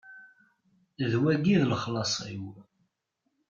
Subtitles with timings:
[1.11, 2.45] D wagi i d lexlaṣ-iw.